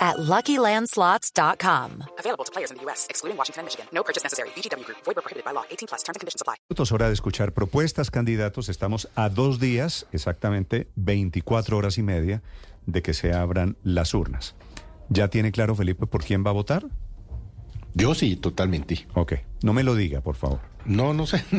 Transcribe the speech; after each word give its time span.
at 0.00 0.16
LuckyLandSlots.com. 0.16 2.04
Available 2.18 2.44
to 2.44 2.52
players 2.52 2.70
in 2.70 2.78
the 2.78 2.84
U.S., 2.84 3.06
excluding 3.10 3.36
Washington 3.36 3.60
and 3.60 3.66
Michigan. 3.66 3.86
No 3.92 4.02
purchase 4.02 4.22
necessary. 4.24 4.48
VGW 4.56 4.84
Group. 4.84 4.98
Void 5.04 5.16
where 5.16 5.22
prohibited 5.22 5.44
by 5.44 5.52
law. 5.52 5.64
18 5.70 5.86
plus. 5.88 6.02
Terms 6.02 6.16
and 6.16 6.20
conditions 6.20 6.40
apply. 6.42 6.56
Es 6.70 6.92
hora 6.92 7.08
de 7.08 7.14
escuchar 7.14 7.52
propuestas, 7.52 8.10
candidatos. 8.10 8.68
Estamos 8.68 9.08
a 9.14 9.28
dos 9.28 9.58
días, 9.60 10.06
exactamente 10.12 10.88
24 10.96 11.76
horas 11.76 11.98
y 11.98 12.02
media, 12.02 12.42
de 12.86 13.02
que 13.02 13.12
se 13.14 13.32
abran 13.34 13.76
las 13.82 14.14
urnas. 14.14 14.54
¿Ya 15.10 15.28
tiene 15.28 15.52
claro, 15.52 15.74
Felipe, 15.74 16.06
por 16.06 16.24
quién 16.24 16.44
va 16.46 16.50
a 16.50 16.54
votar? 16.54 16.86
Yo 17.94 18.14
sí, 18.14 18.36
totalmente. 18.36 19.06
Ok. 19.14 19.32
No 19.62 19.72
me 19.72 19.82
lo 19.82 19.94
diga, 19.96 20.20
por 20.20 20.36
favor. 20.36 20.60
No, 20.86 21.12
no 21.12 21.26
sé. 21.26 21.44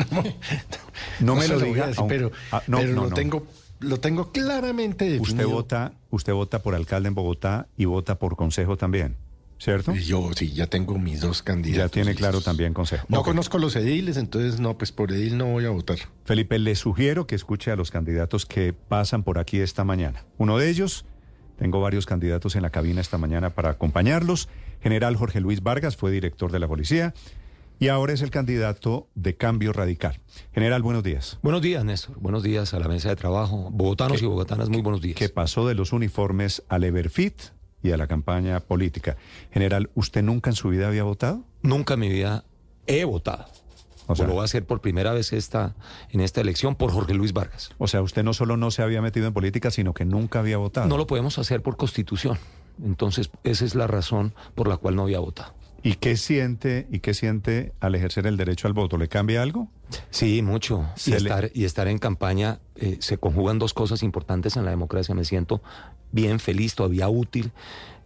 No, 1.20 1.34
No 1.34 1.36
me 1.36 1.42
se 1.42 1.48
lo 1.52 1.58
voy 1.60 1.68
a 1.68 1.72
diga, 1.74 1.86
decir, 1.88 2.00
aun- 2.02 2.08
pero, 2.08 2.32
Ah, 2.50 2.62
no, 2.66 2.78
pero 2.78 2.92
no, 2.94 3.02
lo, 3.04 3.08
no. 3.10 3.14
Tengo, 3.14 3.46
lo 3.82 4.00
tengo 4.00 4.32
claramente 4.32 5.04
definido. 5.04 5.22
Usted 5.22 5.46
vota, 5.46 5.92
usted 6.10 6.32
vota 6.32 6.62
por 6.62 6.74
alcalde 6.74 7.08
en 7.08 7.14
Bogotá 7.14 7.68
y 7.76 7.84
vota 7.84 8.18
por 8.18 8.36
consejo 8.36 8.76
también, 8.76 9.16
¿cierto? 9.58 9.94
Yo 9.94 10.30
sí, 10.34 10.52
ya 10.52 10.66
tengo 10.66 10.98
mis 10.98 11.20
dos 11.20 11.42
candidatos. 11.42 11.84
Ya 11.84 11.88
tiene 11.88 12.14
claro 12.14 12.40
también 12.40 12.74
consejo. 12.74 13.06
No 13.08 13.22
conozco 13.22 13.58
los 13.58 13.76
ediles, 13.76 14.16
entonces 14.16 14.60
no, 14.60 14.78
pues 14.78 14.92
por 14.92 15.12
edil 15.12 15.36
no 15.36 15.46
voy 15.46 15.66
a 15.66 15.70
votar. 15.70 15.98
Felipe, 16.24 16.58
le 16.58 16.74
sugiero 16.74 17.26
que 17.26 17.34
escuche 17.34 17.70
a 17.70 17.76
los 17.76 17.90
candidatos 17.90 18.46
que 18.46 18.72
pasan 18.72 19.22
por 19.22 19.38
aquí 19.38 19.58
esta 19.58 19.84
mañana. 19.84 20.24
Uno 20.38 20.58
de 20.58 20.70
ellos, 20.70 21.04
tengo 21.58 21.80
varios 21.80 22.06
candidatos 22.06 22.56
en 22.56 22.62
la 22.62 22.70
cabina 22.70 23.00
esta 23.00 23.18
mañana 23.18 23.50
para 23.50 23.70
acompañarlos. 23.70 24.48
General 24.82 25.14
Jorge 25.16 25.40
Luis 25.40 25.62
Vargas 25.62 25.96
fue 25.96 26.10
director 26.10 26.50
de 26.50 26.58
la 26.58 26.66
policía 26.66 27.14
y 27.78 27.88
ahora 27.88 28.12
es 28.12 28.22
el 28.22 28.30
candidato 28.30 29.08
de 29.14 29.36
Cambio 29.36 29.72
Radical. 29.72 30.20
General, 30.54 30.82
buenos 30.82 31.02
días. 31.02 31.38
Buenos 31.42 31.62
días, 31.62 31.84
Néstor. 31.84 32.16
Buenos 32.20 32.42
días 32.42 32.74
a 32.74 32.78
la 32.78 32.88
mesa 32.88 33.08
de 33.08 33.16
trabajo. 33.16 33.68
Bogotanos 33.72 34.18
¿Qué- 34.18 34.24
y 34.24 34.28
bogotanas, 34.28 34.68
muy 34.68 34.82
buenos 34.82 35.00
días. 35.00 35.16
Que 35.16 35.28
pasó 35.28 35.66
de 35.66 35.74
los 35.74 35.92
uniformes 35.92 36.62
al 36.68 36.84
Everfit 36.84 37.34
y 37.82 37.90
a 37.90 37.96
la 37.96 38.06
campaña 38.06 38.60
política. 38.60 39.16
General, 39.50 39.90
¿usted 39.94 40.22
nunca 40.22 40.50
en 40.50 40.56
su 40.56 40.68
vida 40.68 40.86
había 40.86 41.02
votado? 41.02 41.44
Nunca 41.62 41.94
en 41.94 42.00
mi 42.00 42.08
vida 42.08 42.44
he 42.86 43.04
votado. 43.04 43.46
O 44.06 44.14
sea- 44.14 44.26
lo 44.26 44.34
voy 44.34 44.42
a 44.42 44.44
hacer 44.44 44.64
por 44.64 44.80
primera 44.80 45.12
vez 45.12 45.32
esta, 45.32 45.74
en 46.10 46.20
esta 46.20 46.40
elección 46.40 46.76
por 46.76 46.92
Jorge 46.92 47.14
Luis 47.14 47.32
Vargas. 47.32 47.70
O 47.78 47.88
sea, 47.88 48.02
usted 48.02 48.22
no 48.22 48.32
solo 48.34 48.56
no 48.56 48.70
se 48.70 48.82
había 48.82 49.00
metido 49.02 49.26
en 49.26 49.32
política, 49.32 49.70
sino 49.72 49.94
que 49.94 50.04
nunca 50.04 50.38
había 50.40 50.56
votado. 50.58 50.86
No 50.88 50.96
lo 50.96 51.06
podemos 51.08 51.38
hacer 51.38 51.62
por 51.62 51.76
constitución. 51.76 52.38
Entonces, 52.84 53.30
esa 53.44 53.64
es 53.64 53.74
la 53.74 53.86
razón 53.86 54.34
por 54.54 54.68
la 54.68 54.76
cual 54.76 54.96
no 54.96 55.02
había 55.02 55.18
votado. 55.20 55.54
¿Y 55.82 55.94
qué 55.94 56.16
siente 56.16 56.86
y 56.90 57.00
qué 57.00 57.12
siente 57.14 57.72
al 57.80 57.94
ejercer 57.94 58.26
el 58.26 58.36
derecho 58.36 58.68
al 58.68 58.72
voto? 58.72 58.96
¿Le 58.98 59.08
cambia 59.08 59.42
algo? 59.42 59.68
Sí, 60.10 60.40
mucho. 60.42 60.88
Y 61.06 61.10
le- 61.10 61.16
estar, 61.16 61.50
y 61.54 61.64
estar 61.64 61.88
en 61.88 61.98
campaña 61.98 62.60
eh, 62.76 62.98
se 63.00 63.18
conjugan 63.18 63.58
dos 63.58 63.74
cosas 63.74 64.02
importantes 64.02 64.56
en 64.56 64.64
la 64.64 64.70
democracia. 64.70 65.14
Me 65.14 65.24
siento 65.24 65.60
bien 66.12 66.38
feliz, 66.40 66.74
todavía 66.74 67.08
útil. 67.08 67.50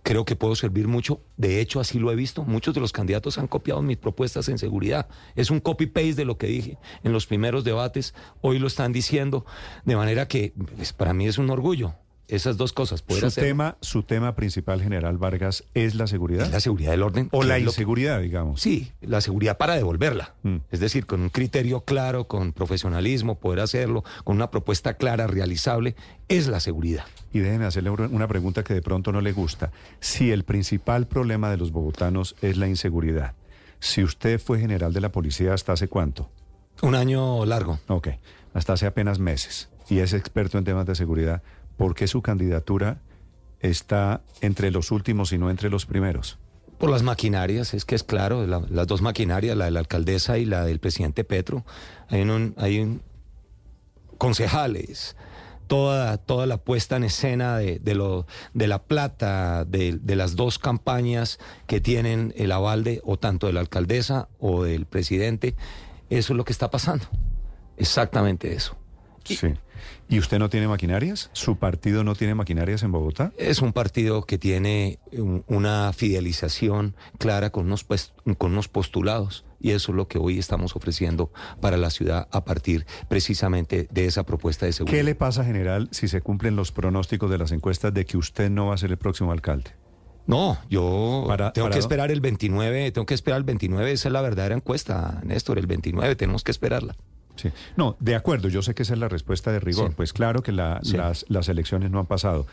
Creo 0.03 0.25
que 0.25 0.37
puedo 0.37 0.55
servir 0.55 0.87
mucho. 0.89 1.21
De 1.37 1.61
hecho, 1.61 1.81
así 1.81 1.99
lo 1.99 2.11
he 2.13 2.15
visto. 2.15 2.45
Muchos 2.45 2.75
de 2.75 2.81
los 2.81 2.93
candidatos 2.93 3.39
han 3.39 3.49
copiado 3.49 3.83
mis 3.83 3.97
propuestas 3.97 4.49
en 4.49 4.57
seguridad. 4.57 5.09
Es 5.35 5.51
un 5.51 5.59
copy-paste 5.61 6.15
de 6.15 6.25
lo 6.25 6.39
que 6.39 6.47
dije 6.47 6.79
en 7.03 7.13
los 7.13 7.27
primeros 7.27 7.65
debates. 7.65 8.15
Hoy 8.41 8.59
lo 8.61 8.69
están 8.69 8.93
diciendo. 8.93 9.45
De 9.85 9.97
manera 9.97 10.29
que 10.29 10.55
pues, 10.77 10.93
para 10.93 11.13
mí 11.13 11.27
es 11.27 11.39
un 11.39 11.51
orgullo. 11.51 11.95
Esas 12.29 12.57
dos 12.57 12.73
cosas. 12.73 13.03
Poder 13.03 13.21
Su 13.21 13.27
hacer 13.29 13.45
tema, 13.45 13.77
su 13.81 14.03
tema 14.03 14.35
principal, 14.35 14.83
General 14.83 15.17
Vargas, 15.17 15.63
es 15.75 15.95
la 15.95 16.07
seguridad 16.09 16.51
la 16.51 16.59
seguridad 16.61 16.91
del 16.91 17.03
orden. 17.05 17.29
o 17.31 17.45
la 17.45 17.57
es 17.57 17.63
lo- 17.65 17.71
inseguridad, 17.71 18.21
digamos. 18.21 18.61
Sí, 18.61 18.91
la 19.01 19.21
seguridad 19.21 19.59
para 19.59 19.77
devolverla. 19.77 20.35
Mm. 20.43 20.57
Es 20.73 20.81
decir, 20.81 21.07
con 21.07 21.21
un 21.21 21.29
criterio 21.29 21.83
claro, 21.85 22.27
con 22.27 22.53
profesionalismo, 22.53 23.39
poder 23.39 23.61
hacerlo, 23.61 24.03
con 24.25 24.35
una 24.37 24.51
propuesta 24.51 24.95
clara, 24.95 25.29
realizable, 25.29 25.95
es 26.29 26.49
la 26.49 26.59
seguridad. 26.59 27.05
Y 27.33 27.39
déjeme 27.39 27.65
hacerle 27.67 27.91
una 27.91 28.07
una 28.09 28.27
pregunta 28.29 28.65
que 28.65 28.75
de 28.75 28.83
pronto 28.83 29.13
no 29.13 29.21
le 29.21 29.31
gusta. 29.33 29.71
Si 30.01 30.33
el 30.33 30.43
principal 30.45 31.07
problema 31.07 31.51
de 31.51 31.59
los 31.59 31.71
bogotanos 31.71 32.35
es 32.43 32.57
la 32.57 32.67
inseguridad, 32.67 33.35
si 33.79 34.03
usted 34.03 34.41
fue 34.41 34.59
general 34.59 34.93
de 34.93 35.01
la 35.01 35.13
policía 35.13 35.55
hasta 35.55 35.73
hace 35.75 35.87
cuánto? 35.87 36.29
Un 36.83 36.95
año 36.97 37.45
largo. 37.47 37.79
Ok, 37.87 38.09
hasta 38.53 38.73
hace 38.73 38.87
apenas 38.87 39.19
meses 39.21 39.69
y 39.89 39.99
es 40.01 40.13
experto 40.13 40.59
en 40.59 40.65
temas 40.65 40.87
de 40.87 40.95
seguridad, 40.97 41.43
¿por 41.77 41.95
qué 41.95 42.07
su 42.07 42.23
candidatura 42.23 43.01
está 43.61 44.23
entre 44.41 44.71
los 44.71 44.91
últimos 44.91 45.33
y 45.33 45.39
no 45.39 45.51
entre 45.51 45.71
los 45.71 45.87
primeros? 45.87 46.39
Por 46.79 46.91
las 46.91 47.03
maquinarias, 47.03 47.73
es 47.75 47.85
que 47.87 47.95
es 47.95 48.03
claro, 48.05 48.47
la- 48.47 48.63
las 48.69 48.87
dos 48.87 49.01
maquinarias, 49.01 49.57
la 49.57 49.65
de 49.67 49.71
la 49.71 49.81
alcaldesa 49.81 50.37
y 50.39 50.45
la 50.45 50.65
del 50.65 50.79
presidente 50.79 51.25
Petro. 51.25 51.65
Hay 52.09 52.21
un, 52.23 52.55
hay 52.59 52.81
un 52.81 53.01
concejales, 54.19 55.17
toda, 55.67 56.19
toda 56.19 56.47
la 56.47 56.59
puesta 56.59 56.97
en 56.97 57.05
escena 57.05 57.57
de, 57.59 57.79
de 57.79 57.95
lo, 57.95 58.27
de 58.55 58.67
la 58.67 58.83
plata, 58.83 59.65
de, 59.65 59.99
de 60.01 60.17
las 60.17 60.37
dos 60.37 60.59
campañas 60.59 61.39
que 61.67 61.81
tienen 61.81 62.33
el 62.37 62.53
aval 62.53 62.85
de 62.85 63.01
o 63.05 63.19
tanto 63.19 63.47
de 63.47 63.53
la 63.53 63.61
alcaldesa 63.61 64.29
o 64.39 64.63
del 64.65 64.87
presidente, 64.87 65.55
eso 66.11 66.33
es 66.33 66.37
lo 66.37 66.45
que 66.45 66.53
está 66.53 66.71
pasando. 66.71 67.07
Exactamente 67.77 68.53
eso. 68.55 68.77
Sí. 69.35 69.55
¿Y 70.09 70.19
usted 70.19 70.39
no 70.39 70.49
tiene 70.49 70.69
maquinarias? 70.69 71.31
¿Su 71.33 71.57
partido 71.57 72.05
no 72.05 72.15
tiene 72.15 72.35
maquinarias 72.35 72.83
en 72.83 72.93
Bogotá? 72.93 73.33
Es 73.37 73.61
un 73.61 73.73
partido 73.73 74.23
que 74.25 74.39
tiene 74.39 74.99
un- 75.13 75.45
una 75.49 75.93
fidelización 75.93 76.95
clara 77.19 77.51
con 77.51 77.67
unos, 77.67 77.85
pues- 77.85 78.13
con 78.39 78.53
unos 78.53 78.69
postulados 78.69 79.45
y 79.61 79.73
eso 79.73 79.93
es 79.93 79.97
lo 79.97 80.07
que 80.09 80.19
hoy 80.19 80.39
estamos 80.39 80.77
ofreciendo 80.77 81.31
para 81.61 81.77
la 81.77 81.91
ciudad 81.91 82.29
a 82.31 82.45
partir 82.45 82.87
precisamente 83.09 83.89
de 83.91 84.07
esa 84.07 84.25
propuesta 84.25 84.67
de 84.67 84.73
seguridad. 84.73 84.97
¿Qué 84.99 85.03
le 85.05 85.15
pasa, 85.15 85.45
general, 85.45 85.89
si 85.91 86.09
se 86.09 86.21
cumplen 86.21 86.57
los 86.57 86.73
pronósticos 86.73 87.31
de 87.31 87.39
las 87.39 87.51
encuestas 87.53 87.93
de 87.93 88.05
que 88.07 88.17
usted 88.17 88.51
no 88.51 88.67
va 88.67 88.75
a 88.75 88.79
ser 88.79 88.91
el 88.91 88.99
próximo 88.99 89.33
alcalde? 89.33 89.73
No, 90.27 90.59
yo 90.69 91.25
Para- 91.29 91.53
tengo 91.53 91.67
para 91.67 91.75
que 91.75 91.81
esperar 91.81 92.11
el 92.11 92.21
29, 92.21 92.91
tengo 92.93 93.07
que 93.07 93.15
esperar 93.15 93.39
el 93.39 93.45
29, 93.45 93.93
esa 93.93 94.09
es 94.09 94.13
la 94.13 94.21
verdadera 94.23 94.55
encuesta, 94.57 95.21
Néstor, 95.25 95.59
el 95.59 95.67
29 95.67 96.17
tenemos 96.17 96.43
que 96.43 96.51
esperarla. 96.51 96.97
Sí. 97.37 97.51
No, 97.77 97.97
de 98.01 98.15
acuerdo, 98.15 98.49
yo 98.49 98.63
sé 98.63 98.75
que 98.75 98.83
esa 98.83 98.95
es 98.95 98.99
la 99.01 99.09
respuesta 99.09 99.53
de 99.53 99.61
rigor. 99.61 99.89
Sí. 99.91 99.95
Pues 99.97 100.13
claro 100.13 100.43
que 100.43 100.53
la- 100.53 100.81
Sí. 100.83 100.97
las, 100.97 101.25
las 101.29 101.49
elecciones 101.49 101.91
no 101.91 101.99
han 102.01 102.07
pasado. 102.07 102.47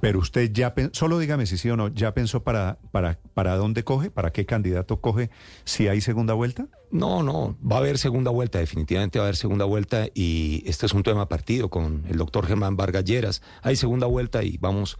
Pero 0.00 0.20
usted 0.20 0.52
ya, 0.52 0.72
solo 0.92 1.18
dígame 1.18 1.44
si 1.46 1.58
sí 1.58 1.68
o 1.70 1.76
no, 1.76 1.88
¿ya 1.88 2.14
pensó 2.14 2.44
para, 2.44 2.78
para, 2.92 3.18
para 3.34 3.56
dónde 3.56 3.82
coge, 3.82 4.10
para 4.12 4.30
qué 4.30 4.46
candidato 4.46 5.00
coge 5.00 5.28
si 5.64 5.88
hay 5.88 6.00
segunda 6.00 6.34
vuelta? 6.34 6.68
No, 6.92 7.24
no, 7.24 7.56
va 7.68 7.76
a 7.76 7.78
haber 7.80 7.98
segunda 7.98 8.30
vuelta, 8.30 8.60
definitivamente 8.60 9.18
va 9.18 9.24
a 9.24 9.26
haber 9.26 9.34
segunda 9.36 9.64
vuelta 9.64 10.06
y 10.14 10.62
este 10.66 10.86
es 10.86 10.92
un 10.92 11.02
tema 11.02 11.28
partido 11.28 11.68
con 11.68 12.04
el 12.08 12.16
doctor 12.16 12.46
Germán 12.46 12.76
Vargas 12.76 13.04
Lleras. 13.04 13.42
Hay 13.62 13.74
segunda 13.74 14.06
vuelta 14.06 14.44
y 14.44 14.56
vamos 14.58 14.98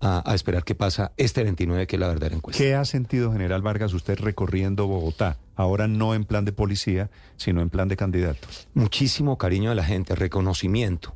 a, 0.00 0.28
a 0.28 0.34
esperar 0.34 0.64
qué 0.64 0.74
pasa 0.74 1.12
este 1.16 1.44
29, 1.44 1.86
que 1.86 1.94
es 1.94 2.00
la 2.00 2.08
verdadera 2.08 2.34
encuesta. 2.34 2.60
¿Qué 2.60 2.74
ha 2.74 2.84
sentido, 2.84 3.30
general 3.30 3.62
Vargas, 3.62 3.92
usted 3.94 4.18
recorriendo 4.18 4.88
Bogotá? 4.88 5.38
Ahora 5.56 5.86
no 5.88 6.14
en 6.14 6.24
plan 6.24 6.44
de 6.44 6.52
policía, 6.52 7.10
sino 7.36 7.60
en 7.60 7.70
plan 7.70 7.88
de 7.88 7.96
candidato. 7.96 8.48
Muchísimo 8.74 9.38
cariño 9.38 9.70
de 9.70 9.76
la 9.76 9.84
gente, 9.84 10.14
reconocimiento. 10.14 11.14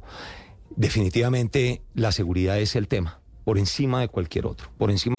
Definitivamente 0.77 1.83
la 1.95 2.13
seguridad 2.13 2.59
es 2.59 2.77
el 2.77 2.87
tema, 2.89 3.21
por 3.45 3.59
encima 3.59 4.01
de 4.01 4.09
cualquier 4.09 4.47
otro, 4.47 4.71
por 4.79 4.91
encima 4.91 5.15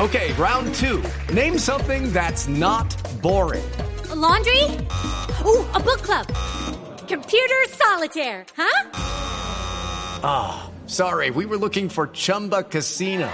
Okay, 0.00 0.32
round 0.34 0.72
two. 0.76 1.02
Name 1.34 1.58
something 1.58 2.12
that's 2.12 2.46
not 2.46 2.86
boring. 3.20 3.68
A 4.12 4.14
laundry? 4.14 4.62
Ooh, 5.44 5.66
a 5.74 5.80
book 5.80 6.02
club. 6.02 6.24
Computer 7.08 7.66
solitaire, 7.70 8.46
huh? 8.56 8.84
Sorry, 10.86 11.30
we 11.30 11.46
were 11.46 11.56
looking 11.56 11.88
for 11.88 12.06
Chumba 12.12 12.62
Casino. 12.62 13.28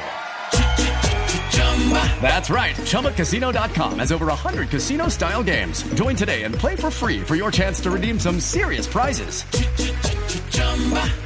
That's 2.23 2.49
right. 2.49 2.75
ChumbaCasino.com 2.77 3.99
has 3.99 4.11
over 4.11 4.27
100 4.27 4.71
casino 4.71 5.09
style 5.09 5.43
games. 5.43 5.83
Join 5.95 6.17
today 6.17 6.45
and 6.45 6.55
play 6.55 6.77
for 6.77 6.91
free 6.91 7.21
for 7.21 7.37
your 7.37 7.51
chance 7.51 7.81
to 7.83 7.91
redeem 7.91 8.19
some 8.19 8.41
serious 8.41 8.87
prizes. 8.87 9.45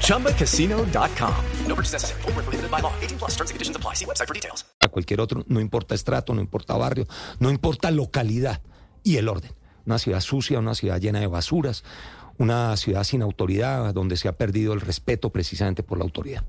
ChumbaCasino.com. 0.01 1.45
No 1.67 1.75
purchase 1.77 1.93
necessary. 1.93 2.21
Void 2.23 2.35
where 2.35 2.45
prohibited 2.45 2.71
by 2.71 2.81
law. 2.81 2.93
18 3.01 3.19
plus. 3.19 3.31
Terms 3.37 3.51
and 3.51 3.55
conditions 3.55 3.77
apply. 3.77 3.95
See 3.95 4.05
website 4.05 4.27
for 4.27 4.35
details. 4.35 4.65
a 4.81 4.89
cualquier 4.89 5.21
otro, 5.21 5.45
no 5.49 5.61
importa 5.61 5.95
estrato, 5.95 6.35
no 6.35 6.41
importa 6.41 6.77
barrio, 6.77 7.07
no 7.41 7.51
importa 7.51 7.91
localidad 7.91 8.63
y 9.03 9.17
el 9.17 9.29
orden. 9.29 9.53
Una 9.87 9.99
ciudad 9.99 10.21
sucia, 10.21 10.59
una 10.59 10.75
ciudad 10.75 11.01
llena 11.01 11.21
de 11.21 11.27
basuras, 11.27 11.83
una 12.39 12.77
ciudad 12.77 13.05
sin 13.05 13.23
autoridad, 13.23 13.93
donde 13.95 14.17
se 14.17 14.29
ha 14.29 14.33
perdido 14.33 14.73
el 14.73 14.81
respeto 14.81 15.31
precisamente 15.31 15.83
por 15.83 15.99
la 15.99 16.05
autoridad. 16.05 16.45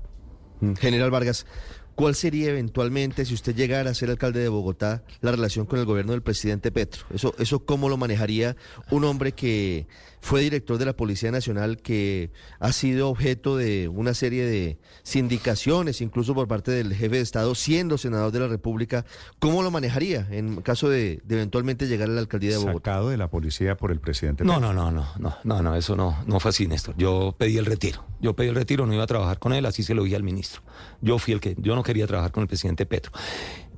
General 0.78 1.10
Vargas, 1.10 1.46
¿Cuál 1.94 2.14
sería 2.14 2.50
eventualmente, 2.50 3.24
si 3.24 3.34
usted 3.34 3.54
llegara 3.54 3.90
a 3.90 3.94
ser 3.94 4.10
alcalde 4.10 4.40
de 4.40 4.48
Bogotá, 4.48 5.02
la 5.20 5.32
relación 5.32 5.66
con 5.66 5.78
el 5.78 5.84
gobierno 5.84 6.12
del 6.12 6.22
presidente 6.22 6.70
Petro? 6.72 7.04
¿Eso, 7.12 7.34
eso 7.38 7.64
cómo 7.64 7.88
lo 7.88 7.96
manejaría 7.96 8.56
un 8.90 9.04
hombre 9.04 9.32
que 9.32 9.86
fue 10.20 10.42
director 10.42 10.78
de 10.78 10.84
la 10.84 10.94
Policía 10.94 11.30
Nacional, 11.30 11.78
que 11.78 12.30
ha 12.58 12.72
sido 12.72 13.08
objeto 13.08 13.56
de 13.56 13.88
una 13.88 14.14
serie 14.14 14.44
de 14.44 14.78
sindicaciones, 15.02 16.00
incluso 16.00 16.34
por 16.34 16.46
parte 16.46 16.70
del 16.70 16.94
jefe 16.94 17.16
de 17.16 17.22
Estado, 17.22 17.54
siendo 17.54 17.98
senador 17.98 18.30
de 18.32 18.40
la 18.40 18.48
República? 18.48 19.04
¿Cómo 19.38 19.62
lo 19.62 19.70
manejaría 19.70 20.26
en 20.30 20.60
caso 20.62 20.88
de, 20.88 21.20
de 21.24 21.34
eventualmente 21.36 21.86
llegar 21.86 22.08
a 22.08 22.12
la 22.12 22.20
alcaldía 22.20 22.50
de 22.50 22.56
Bogotá? 22.58 22.90
Sacado 22.92 23.08
de 23.08 23.16
la 23.16 23.28
policía 23.28 23.76
por 23.76 23.90
el 23.90 24.00
presidente. 24.00 24.44
No, 24.44 24.54
Petro. 24.54 24.74
no, 24.74 24.90
no, 24.90 24.90
no, 24.90 25.06
no, 25.18 25.36
no, 25.42 25.62
no, 25.62 25.74
eso 25.74 25.96
no, 25.96 26.22
no 26.26 26.38
fue 26.38 26.50
así, 26.50 26.66
Néstor. 26.66 26.94
Yo 26.98 27.34
pedí 27.36 27.56
el 27.56 27.66
retiro. 27.66 28.04
Yo 28.20 28.36
pedí 28.36 28.48
el 28.48 28.54
retiro, 28.54 28.86
no 28.86 28.92
iba 28.92 29.04
a 29.04 29.06
trabajar 29.06 29.38
con 29.38 29.54
él, 29.54 29.64
así 29.64 29.82
se 29.82 29.94
lo 29.94 30.04
dije 30.04 30.16
al 30.16 30.22
ministro. 30.22 30.60
Yo 31.00 31.18
fui 31.18 31.32
el 31.32 31.40
que, 31.40 31.56
yo 31.58 31.74
no 31.74 31.79
quería 31.82 32.06
trabajar 32.06 32.32
con 32.32 32.42
el 32.42 32.48
presidente 32.48 32.86
Petro. 32.86 33.12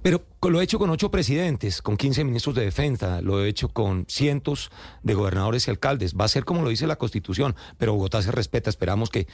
Pero 0.02 0.24
lo 0.42 0.60
he 0.60 0.64
hecho 0.64 0.80
con 0.80 0.90
ocho 0.90 1.12
presidentes, 1.12 1.80
con 1.80 1.96
15 1.96 2.24
ministros 2.24 2.56
de 2.56 2.64
defensa, 2.64 3.22
lo 3.22 3.42
he 3.42 3.48
hecho 3.48 3.68
con 3.68 4.04
cientos 4.08 4.70
de 5.04 5.14
gobernadores 5.14 5.68
y 5.68 5.70
alcaldes. 5.70 6.14
Va 6.16 6.24
a 6.24 6.28
ser 6.28 6.44
como 6.44 6.62
lo 6.62 6.70
dice 6.70 6.88
la 6.88 6.96
Constitución, 6.96 7.54
pero 7.78 7.94
Bogotá 7.94 8.20
se 8.20 8.32
respeta. 8.32 8.68
Esperamos 8.68 9.10
que 9.10 9.28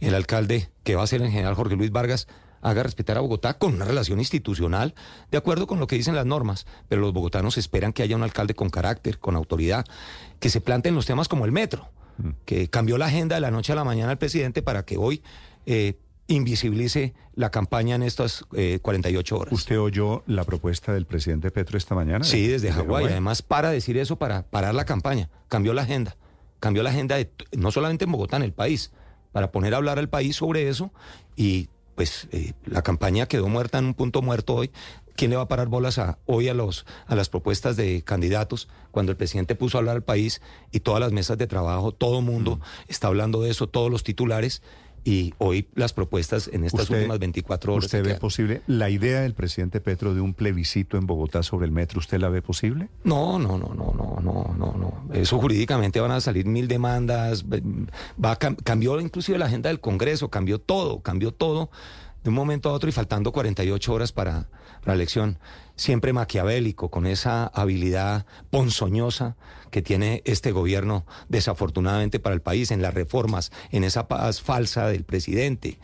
el 0.00 0.14
alcalde, 0.16 0.70
que 0.82 0.96
va 0.96 1.04
a 1.04 1.06
ser 1.06 1.22
el 1.22 1.30
general 1.30 1.54
Jorge 1.54 1.76
Luis 1.76 1.92
Vargas, 1.92 2.26
haga 2.62 2.82
respetar 2.82 3.16
a 3.16 3.20
Bogotá 3.20 3.58
con 3.58 3.74
una 3.74 3.84
relación 3.84 4.18
institucional, 4.18 4.96
de 5.30 5.38
acuerdo 5.38 5.68
con 5.68 5.78
lo 5.78 5.86
que 5.86 5.94
dicen 5.94 6.16
las 6.16 6.26
normas. 6.26 6.66
Pero 6.88 7.00
los 7.00 7.12
bogotanos 7.12 7.56
esperan 7.56 7.92
que 7.92 8.02
haya 8.02 8.16
un 8.16 8.24
alcalde 8.24 8.54
con 8.54 8.70
carácter, 8.70 9.20
con 9.20 9.36
autoridad, 9.36 9.86
que 10.40 10.50
se 10.50 10.60
planteen 10.60 10.96
los 10.96 11.06
temas 11.06 11.28
como 11.28 11.44
el 11.44 11.52
metro, 11.52 11.90
que 12.44 12.68
cambió 12.68 12.98
la 12.98 13.06
agenda 13.06 13.36
de 13.36 13.40
la 13.40 13.52
noche 13.52 13.72
a 13.72 13.76
la 13.76 13.84
mañana 13.84 14.10
el 14.10 14.18
presidente 14.18 14.62
para 14.62 14.84
que 14.84 14.96
hoy 14.96 15.22
eh, 15.66 15.96
invisibilice 16.28 17.14
la 17.34 17.50
campaña 17.50 17.96
en 17.96 18.02
estas 18.02 18.44
eh, 18.54 18.78
48 18.80 19.36
horas. 19.36 19.52
¿Usted 19.52 19.80
oyó 19.80 20.22
la 20.26 20.44
propuesta 20.44 20.92
del 20.92 21.06
presidente 21.06 21.50
Petro 21.50 21.76
esta 21.76 21.94
mañana? 21.94 22.24
Sí, 22.24 22.46
desde 22.46 22.70
Hawái. 22.70 23.06
Además, 23.06 23.42
para 23.42 23.70
decir 23.70 23.96
eso, 23.96 24.16
para 24.16 24.42
parar 24.42 24.74
la 24.74 24.84
campaña. 24.84 25.30
Cambió 25.48 25.72
la 25.72 25.82
agenda. 25.82 26.16
Cambió 26.60 26.82
la 26.82 26.90
agenda 26.90 27.16
de, 27.16 27.30
no 27.56 27.70
solamente 27.72 28.04
en 28.04 28.12
Bogotá, 28.12 28.36
en 28.36 28.42
el 28.42 28.52
país, 28.52 28.92
para 29.32 29.50
poner 29.50 29.74
a 29.74 29.78
hablar 29.78 29.98
al 29.98 30.08
país 30.08 30.36
sobre 30.36 30.68
eso. 30.68 30.92
Y 31.34 31.70
pues 31.94 32.28
eh, 32.30 32.52
la 32.66 32.82
campaña 32.82 33.26
quedó 33.26 33.48
muerta 33.48 33.78
en 33.78 33.86
un 33.86 33.94
punto 33.94 34.22
muerto 34.22 34.54
hoy. 34.54 34.70
¿Quién 35.16 35.30
le 35.30 35.36
va 35.36 35.42
a 35.42 35.48
parar 35.48 35.66
bolas 35.66 35.98
a, 35.98 36.18
hoy 36.26 36.48
a, 36.48 36.54
los, 36.54 36.86
a 37.06 37.16
las 37.16 37.28
propuestas 37.28 37.76
de 37.76 38.02
candidatos 38.02 38.68
cuando 38.92 39.10
el 39.10 39.16
presidente 39.16 39.56
puso 39.56 39.76
a 39.76 39.80
hablar 39.80 39.96
al 39.96 40.04
país 40.04 40.40
y 40.70 40.80
todas 40.80 41.00
las 41.00 41.10
mesas 41.10 41.38
de 41.38 41.48
trabajo, 41.48 41.90
todo 41.90 42.20
el 42.20 42.24
mundo 42.24 42.60
está 42.86 43.08
hablando 43.08 43.42
de 43.42 43.50
eso, 43.50 43.68
todos 43.68 43.90
los 43.90 44.04
titulares? 44.04 44.62
Y 45.04 45.32
hoy 45.38 45.66
las 45.74 45.92
propuestas 45.92 46.48
en 46.52 46.64
estas 46.64 46.82
Usted- 46.82 46.96
últimas 46.96 47.18
24 47.18 47.72
horas. 47.72 47.84
¿Usted 47.86 47.98
ve 48.02 48.08
quedan. 48.08 48.20
posible 48.20 48.62
la 48.66 48.90
idea 48.90 49.20
del 49.20 49.34
presidente 49.34 49.80
Petro 49.80 50.14
de 50.14 50.20
un 50.20 50.34
plebiscito 50.34 50.96
en 50.98 51.06
Bogotá 51.06 51.42
sobre 51.42 51.66
el 51.66 51.72
metro? 51.72 51.98
¿Usted 51.98 52.18
la 52.18 52.28
ve 52.28 52.42
posible? 52.42 52.88
No, 53.04 53.38
no, 53.38 53.56
no, 53.58 53.72
no, 53.74 53.92
no, 53.96 54.20
no, 54.20 54.54
no, 54.58 54.74
no. 54.76 55.14
Eso 55.14 55.38
jurídicamente 55.38 56.00
van 56.00 56.10
a 56.12 56.20
salir 56.20 56.46
mil 56.46 56.68
demandas. 56.68 57.44
Va 58.22 58.36
cambió 58.36 59.00
inclusive 59.00 59.38
la 59.38 59.46
agenda 59.46 59.68
del 59.68 59.80
Congreso, 59.80 60.28
cambió 60.30 60.58
todo, 60.58 61.00
cambió 61.00 61.32
todo 61.32 61.70
de 62.22 62.30
un 62.30 62.34
momento 62.34 62.70
a 62.70 62.72
otro 62.72 62.88
y 62.88 62.92
faltando 62.92 63.32
48 63.32 63.92
horas 63.92 64.12
para 64.12 64.48
la 64.84 64.94
elección. 64.94 65.38
Siempre 65.76 66.12
maquiavélico, 66.12 66.90
con 66.90 67.06
esa 67.06 67.46
habilidad 67.46 68.26
ponzoñosa 68.50 69.36
que 69.70 69.82
tiene 69.82 70.22
este 70.24 70.50
gobierno, 70.50 71.06
desafortunadamente 71.28 72.18
para 72.20 72.34
el 72.34 72.42
país, 72.42 72.70
en 72.70 72.82
las 72.82 72.94
reformas, 72.94 73.52
en 73.70 73.84
esa 73.84 74.08
paz 74.08 74.40
falsa 74.40 74.88
del 74.88 75.04
presidente. 75.04 75.78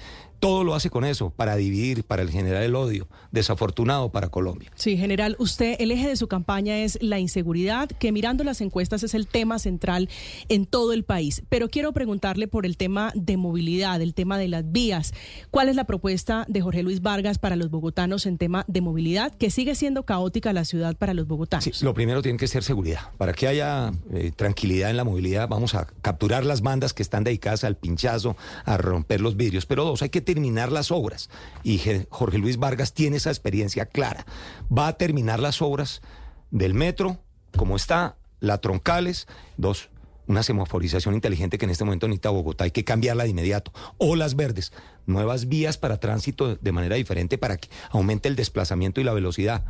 Todo 0.44 0.62
lo 0.62 0.74
hace 0.74 0.90
con 0.90 1.06
eso, 1.06 1.30
para 1.30 1.56
dividir, 1.56 2.04
para 2.04 2.26
generar 2.26 2.62
el 2.64 2.74
odio. 2.74 3.08
Desafortunado 3.32 4.12
para 4.12 4.28
Colombia. 4.28 4.70
Sí, 4.74 4.98
general, 4.98 5.36
usted, 5.38 5.76
el 5.78 5.90
eje 5.90 6.06
de 6.06 6.16
su 6.16 6.28
campaña 6.28 6.80
es 6.80 6.98
la 7.00 7.18
inseguridad, 7.18 7.88
que 7.88 8.12
mirando 8.12 8.44
las 8.44 8.60
encuestas 8.60 9.02
es 9.04 9.14
el 9.14 9.26
tema 9.26 9.58
central 9.58 10.10
en 10.50 10.66
todo 10.66 10.92
el 10.92 11.02
país. 11.02 11.42
Pero 11.48 11.70
quiero 11.70 11.92
preguntarle 11.94 12.46
por 12.46 12.66
el 12.66 12.76
tema 12.76 13.10
de 13.14 13.38
movilidad, 13.38 14.02
el 14.02 14.12
tema 14.12 14.36
de 14.36 14.48
las 14.48 14.70
vías. 14.70 15.14
¿Cuál 15.50 15.70
es 15.70 15.76
la 15.76 15.84
propuesta 15.84 16.44
de 16.46 16.60
Jorge 16.60 16.82
Luis 16.82 17.00
Vargas 17.00 17.38
para 17.38 17.56
los 17.56 17.70
bogotanos 17.70 18.26
en 18.26 18.36
tema 18.36 18.66
de 18.68 18.82
movilidad, 18.82 19.34
que 19.34 19.48
sigue 19.48 19.74
siendo 19.74 20.02
caótica 20.02 20.52
la 20.52 20.66
ciudad 20.66 20.94
para 20.94 21.14
los 21.14 21.26
bogotanos? 21.26 21.64
Sí, 21.64 21.72
lo 21.82 21.94
primero 21.94 22.20
tiene 22.20 22.36
que 22.36 22.48
ser 22.48 22.64
seguridad. 22.64 23.12
Para 23.16 23.32
que 23.32 23.48
haya 23.48 23.92
eh, 24.12 24.30
tranquilidad 24.36 24.90
en 24.90 24.98
la 24.98 25.04
movilidad, 25.04 25.48
vamos 25.48 25.74
a 25.74 25.86
capturar 26.02 26.44
las 26.44 26.60
bandas 26.60 26.92
que 26.92 27.02
están 27.02 27.24
dedicadas 27.24 27.64
al 27.64 27.78
pinchazo, 27.78 28.36
a 28.66 28.76
romper 28.76 29.22
los 29.22 29.38
vidrios. 29.38 29.64
Pero 29.64 29.84
dos, 29.84 30.02
hay 30.02 30.10
que 30.10 30.33
terminar 30.34 30.72
las 30.72 30.90
obras. 30.90 31.30
Y 31.62 31.80
Jorge 32.10 32.38
Luis 32.38 32.56
Vargas 32.56 32.92
tiene 32.92 33.18
esa 33.18 33.30
experiencia 33.30 33.86
clara. 33.86 34.26
Va 34.66 34.88
a 34.88 34.96
terminar 34.96 35.38
las 35.38 35.62
obras 35.62 36.02
del 36.50 36.74
metro, 36.74 37.18
como 37.56 37.76
está, 37.76 38.16
la 38.40 38.58
troncales. 38.58 39.28
Dos, 39.56 39.90
una 40.26 40.42
semaforización 40.42 41.14
inteligente 41.14 41.56
que 41.56 41.66
en 41.66 41.70
este 41.70 41.84
momento 41.84 42.08
necesita 42.08 42.30
Bogotá. 42.30 42.64
Hay 42.64 42.72
que 42.72 42.84
cambiarla 42.84 43.24
de 43.24 43.30
inmediato. 43.30 43.72
Olas 43.98 44.34
verdes, 44.34 44.72
nuevas 45.06 45.48
vías 45.48 45.78
para 45.78 46.00
tránsito 46.00 46.56
de 46.56 46.72
manera 46.72 46.96
diferente 46.96 47.38
para 47.38 47.56
que 47.56 47.68
aumente 47.90 48.28
el 48.28 48.34
desplazamiento 48.34 49.00
y 49.00 49.04
la 49.04 49.12
velocidad. 49.12 49.64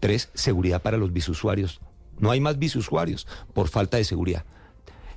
Tres, 0.00 0.30
seguridad 0.34 0.82
para 0.82 0.96
los 0.96 1.12
bisusuarios. 1.12 1.80
No 2.18 2.32
hay 2.32 2.40
más 2.40 2.58
bisusuarios 2.58 3.28
por 3.54 3.68
falta 3.68 3.96
de 3.96 4.04
seguridad. 4.04 4.44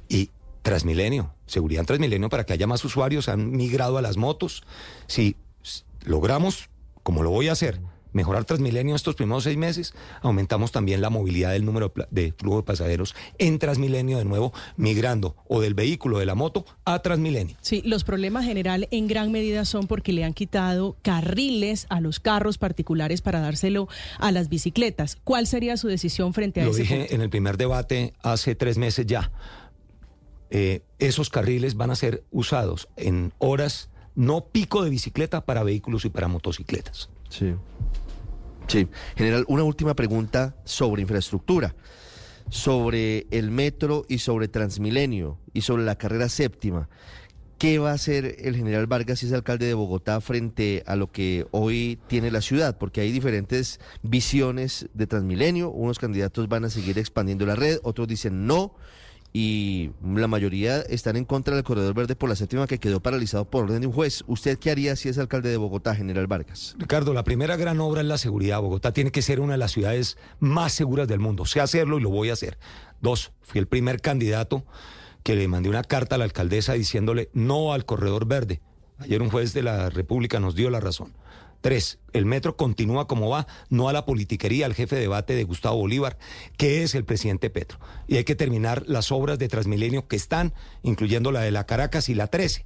Y 0.07 0.29
Transmilenio, 0.63 1.33
seguridad 1.45 1.81
en 1.81 1.86
Transmilenio 1.86 2.30
para 2.30 2.45
que 2.45 2.54
haya 2.54 2.68
más 2.68 2.83
usuarios, 2.83 3.30
han 3.30 3.51
migrado 3.51 3.98
a 3.98 4.01
las 4.01 4.18
motos. 4.18 4.63
Si 5.07 5.36
logramos, 6.04 6.69
como 7.04 7.21
lo 7.21 7.30
voy 7.30 7.50
a 7.50 7.51
hacer, 7.51 7.80
mejorar 8.13 8.45
Transmilenio 8.45 8.95
estos 8.95 9.15
primeros 9.15 9.44
seis 9.44 9.57
meses, 9.57 9.94
aumentamos 10.21 10.71
también 10.71 11.01
la 11.01 11.10
movilidad 11.10 11.51
del 11.51 11.65
número 11.65 11.92
de 12.12 12.31
flujo 12.38 12.57
de 12.57 12.63
pasajeros 12.63 13.15
en 13.39 13.60
Transmilenio 13.60 14.19
de 14.19 14.25
nuevo, 14.25 14.54
migrando 14.77 15.36
o 15.48 15.60
del 15.62 15.74
vehículo, 15.74 16.19
de 16.19 16.25
la 16.27 16.36
moto, 16.36 16.63
a 16.86 17.00
Transmilenio. 17.00 17.57
Sí, 17.62 17.81
los 17.86 18.04
problemas 18.04 18.45
general 18.45 18.88
en 18.92 19.07
gran 19.07 19.31
medida 19.31 19.65
son 19.65 19.88
porque 19.88 20.13
le 20.13 20.24
han 20.24 20.33
quitado 20.33 20.95
carriles 21.01 21.88
a 21.89 22.00
los 22.01 22.19
carros 22.19 22.57
particulares 22.57 23.21
para 23.21 23.42
dárselo 23.42 23.89
a 24.19 24.31
las 24.31 24.48
bicicletas. 24.48 25.18
¿Cuál 25.24 25.48
sería 25.48 25.75
su 25.75 25.88
decisión 25.88 26.33
frente 26.33 26.62
a 26.62 26.65
Lo 26.65 26.71
ese 26.71 26.83
dije 26.83 26.98
punto? 27.00 27.15
en 27.15 27.21
el 27.21 27.30
primer 27.30 27.57
debate 27.57 28.13
hace 28.21 28.56
tres 28.56 28.77
meses 28.77 29.07
ya. 29.07 29.31
Eh, 30.55 30.83
esos 31.00 31.31
carriles 31.31 31.75
van 31.75 31.89
a 31.89 31.95
ser 31.95 32.23
usados 32.29 32.88
en 32.95 33.33
horas 33.39 33.89
no 34.13 34.50
pico 34.50 34.83
de 34.83 34.91
bicicleta 34.91 35.45
para 35.45 35.63
vehículos 35.63 36.05
y 36.05 36.09
para 36.09 36.27
motocicletas. 36.27 37.09
Sí. 37.27 37.55
Sí. 38.67 38.88
General, 39.17 39.45
una 39.47 39.63
última 39.63 39.95
pregunta 39.95 40.55
sobre 40.63 41.01
infraestructura, 41.01 41.73
sobre 42.50 43.25
el 43.31 43.50
metro 43.50 44.05
y 44.07 44.19
sobre 44.19 44.47
Transmilenio 44.47 45.39
y 45.53 45.61
sobre 45.61 45.85
la 45.85 45.97
carrera 45.97 46.29
séptima. 46.29 46.88
¿Qué 47.57 47.79
va 47.79 47.89
a 47.89 47.95
hacer 47.95 48.36
el 48.38 48.55
general 48.55 48.86
Vargas 48.86 49.19
si 49.19 49.25
es 49.25 49.33
alcalde 49.33 49.65
de 49.65 49.74
Bogotá 49.74 50.22
frente 50.22 50.83
a 50.86 50.95
lo 50.95 51.12
que 51.12 51.48
hoy 51.50 51.98
tiene 52.05 52.29
la 52.29 52.41
ciudad? 52.41 52.77
Porque 52.77 53.01
hay 53.01 53.12
diferentes 53.12 53.79
visiones 54.03 54.88
de 54.93 55.07
Transmilenio. 55.07 55.72
Unos 55.72 55.98
candidatos 55.98 56.48
van 56.48 56.65
a 56.65 56.69
seguir 56.69 57.00
expandiendo 57.00 57.48
la 57.48 57.55
red, 57.55 57.79
otros 57.81 58.07
dicen 58.07 58.45
no. 58.45 58.75
Y 59.35 59.89
la 60.05 60.27
mayoría 60.27 60.81
están 60.81 61.15
en 61.15 61.25
contra 61.25 61.55
del 61.55 61.63
corredor 61.63 61.95
verde 61.95 62.15
por 62.15 62.29
la 62.29 62.35
séptima 62.35 62.67
que 62.67 62.77
quedó 62.77 63.01
paralizado 63.01 63.45
por 63.45 63.63
orden 63.63 63.81
de 63.81 63.87
un 63.87 63.93
juez. 63.93 64.23
¿Usted 64.27 64.59
qué 64.59 64.69
haría 64.69 64.95
si 64.95 65.09
es 65.09 65.17
alcalde 65.17 65.49
de 65.49 65.57
Bogotá, 65.57 65.95
general 65.95 66.27
Vargas? 66.27 66.75
Ricardo, 66.77 67.15
la 67.15 67.23
primera 67.23 67.55
gran 67.55 67.79
obra 67.79 68.01
es 68.01 68.07
la 68.07 68.19
seguridad. 68.19 68.61
Bogotá 68.61 68.93
tiene 68.93 69.11
que 69.11 69.23
ser 69.23 69.39
una 69.39 69.53
de 69.53 69.57
las 69.57 69.71
ciudades 69.71 70.17
más 70.39 70.73
seguras 70.73 71.07
del 71.07 71.19
mundo. 71.19 71.45
Sé 71.47 71.61
hacerlo 71.61 71.97
y 71.97 72.03
lo 72.03 72.11
voy 72.11 72.29
a 72.29 72.33
hacer. 72.33 72.59
Dos, 73.01 73.31
fui 73.41 73.59
el 73.59 73.65
primer 73.65 74.01
candidato 74.01 74.65
que 75.23 75.35
le 75.35 75.47
mandé 75.47 75.67
una 75.67 75.83
carta 75.83 76.13
a 76.13 76.17
la 76.19 76.25
alcaldesa 76.25 76.73
diciéndole 76.73 77.31
no 77.33 77.73
al 77.73 77.85
corredor 77.85 78.27
verde. 78.27 78.61
Ayer 78.99 79.23
un 79.23 79.31
juez 79.31 79.53
de 79.53 79.63
la 79.63 79.89
República 79.89 80.39
nos 80.39 80.53
dio 80.53 80.69
la 80.69 80.79
razón. 80.79 81.13
Tres, 81.63 81.98
el 82.12 82.25
metro 82.25 82.58
continúa 82.58 83.08
como 83.08 83.29
va, 83.29 83.48
no 83.70 83.88
a 83.88 83.93
la 83.93 84.05
politiquería, 84.05 84.65
al 84.65 84.74
jefe 84.74 84.98
de 84.98 85.03
debate 85.03 85.34
de 85.34 85.46
Gustavo 85.46 85.77
Bolívar, 85.77 86.17
que 86.58 86.84
es 86.84 86.93
el 86.93 87.05
presidente 87.05 87.50
Petro. 87.50 87.79
Y 88.05 88.17
hay 88.17 88.25
que 88.25 88.36
terminar 88.36 88.84
las 88.86 89.13
obras 89.13 89.39
de 89.39 89.48
Transmilenio 89.48 90.10
que 90.10 90.17
están, 90.17 90.53
incluyendo 90.82 91.32
la 91.32 91.39
de 91.39 91.51
la 91.51 91.65
Caracas 91.65 92.10
y 92.10 92.15
la 92.15 92.27
13 92.27 92.65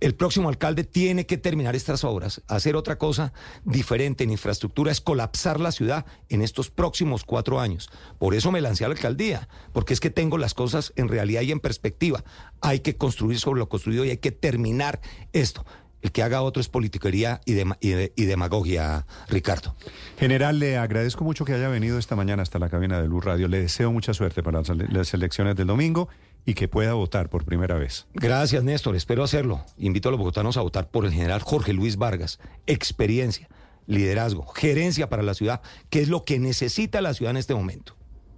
el 0.00 0.14
próximo 0.14 0.48
alcalde 0.48 0.82
tiene 0.82 1.26
que 1.26 1.36
terminar 1.36 1.76
estas 1.76 2.02
obras. 2.02 2.40
Hacer 2.48 2.74
otra 2.74 2.96
cosa 2.96 3.34
diferente 3.66 4.24
en 4.24 4.30
infraestructura 4.30 4.90
es 4.90 5.02
colapsar 5.02 5.60
la 5.60 5.72
ciudad 5.72 6.06
en 6.30 6.40
estos 6.40 6.70
próximos 6.70 7.24
cuatro 7.24 7.60
años. 7.60 7.90
Por 8.18 8.34
eso 8.34 8.50
me 8.50 8.62
lancé 8.62 8.86
a 8.86 8.88
la 8.88 8.94
alcaldía, 8.94 9.46
porque 9.74 9.92
es 9.92 10.00
que 10.00 10.08
tengo 10.08 10.38
las 10.38 10.54
cosas 10.54 10.94
en 10.96 11.08
realidad 11.08 11.42
y 11.42 11.52
en 11.52 11.60
perspectiva. 11.60 12.24
Hay 12.62 12.80
que 12.80 12.96
construir 12.96 13.38
sobre 13.38 13.58
lo 13.58 13.68
construido 13.68 14.06
y 14.06 14.10
hay 14.10 14.16
que 14.16 14.32
terminar 14.32 15.02
esto. 15.34 15.66
El 16.00 16.12
que 16.12 16.22
haga 16.22 16.42
otro 16.42 16.60
es 16.60 16.68
politiquería 16.68 17.40
y, 17.44 17.54
dema- 17.54 17.76
y 17.80 17.90
de- 17.90 18.12
y 18.14 18.24
demagogia, 18.26 19.04
Ricardo. 19.28 19.74
General, 20.18 20.58
le 20.58 20.76
agradezco 20.78 21.24
mucho 21.24 21.44
que 21.44 21.54
haya 21.54 21.68
venido 21.68 21.98
esta 21.98 22.14
mañana 22.14 22.42
hasta 22.42 22.58
la 22.60 22.68
cabina 22.68 23.00
de 23.00 23.08
Luz 23.08 23.24
Radio. 23.24 23.48
Le 23.48 23.60
deseo 23.60 23.90
mucha 23.92 24.14
suerte 24.14 24.42
para 24.42 24.62
las 24.90 25.12
elecciones 25.14 25.56
del 25.56 25.66
domingo 25.66 26.08
y 26.46 26.54
que 26.54 26.68
pueda 26.68 26.94
votar 26.94 27.28
por 27.28 27.44
primera 27.44 27.74
vez. 27.76 28.06
Gracias, 28.14 28.62
Néstor. 28.62 28.94
Espero 28.94 29.24
hacerlo. 29.24 29.64
Invito 29.76 30.08
a 30.08 30.12
los 30.12 30.18
bogotanos 30.18 30.56
a 30.56 30.62
votar 30.62 30.88
por 30.88 31.04
el 31.04 31.12
general 31.12 31.42
Jorge 31.42 31.72
Luis 31.72 31.96
Vargas. 31.96 32.38
Experiencia, 32.66 33.48
liderazgo, 33.86 34.46
gerencia 34.54 35.08
para 35.08 35.22
la 35.24 35.34
ciudad, 35.34 35.62
que 35.90 36.00
es 36.00 36.08
lo 36.08 36.24
que 36.24 36.38
necesita 36.38 37.00
la 37.00 37.12
ciudad 37.12 37.32
en 37.32 37.38
este 37.38 37.54
momento. 37.54 37.96